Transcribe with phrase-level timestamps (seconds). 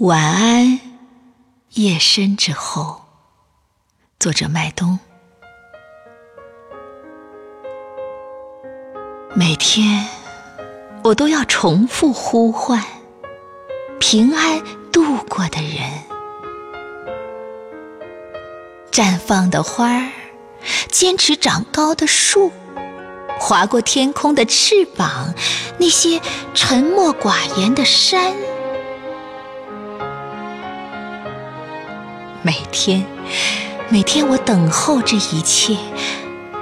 [0.00, 0.80] 晚安，
[1.74, 3.02] 夜深之后。
[4.18, 4.98] 作者麦冬。
[9.34, 10.06] 每天
[11.04, 12.82] 我都要重复呼唤
[13.98, 15.86] 平安度过的人，
[18.90, 20.10] 绽放的花儿，
[20.88, 22.50] 坚持长高的树，
[23.38, 25.34] 划过天空的翅膀，
[25.76, 26.18] 那些
[26.54, 28.32] 沉默寡言的山。
[32.42, 33.04] 每天，
[33.90, 35.76] 每天我等候这一切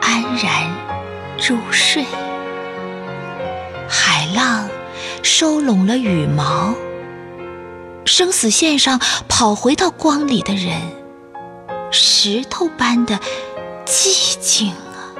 [0.02, 0.68] 安然
[1.48, 2.04] 入睡。
[3.88, 4.68] 海浪
[5.22, 6.74] 收拢了羽毛，
[8.04, 10.72] 生死线上跑回到光里的人，
[11.92, 13.20] 石头般的
[13.86, 15.14] 寂静啊，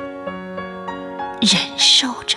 [1.41, 2.37] 忍受着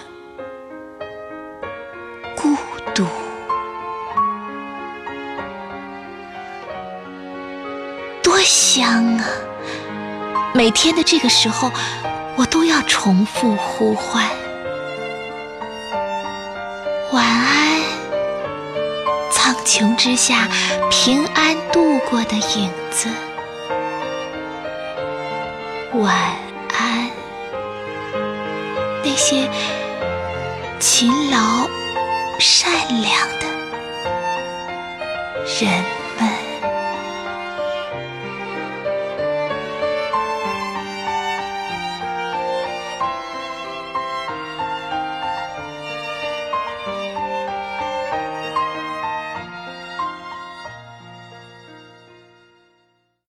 [2.35, 2.55] 孤
[2.93, 3.03] 独。
[8.43, 9.25] 香啊！
[10.53, 11.71] 每天的这个时候，
[12.35, 14.25] 我都要重复呼唤：
[17.11, 17.81] 晚安，
[19.31, 20.47] 苍穹之下
[20.89, 23.07] 平安度过的影子；
[25.93, 26.13] 晚
[26.77, 27.09] 安，
[29.03, 29.49] 那些
[30.79, 31.69] 勤劳
[32.39, 33.47] 善良的
[35.59, 36.00] 人。